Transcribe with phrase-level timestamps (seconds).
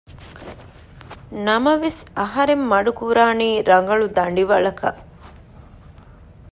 [1.45, 4.99] ނަމަވެސް އަހަރެން މަޑު ކުރާނީ ރަނގަޅު ދަނޑިވަޅަކަށް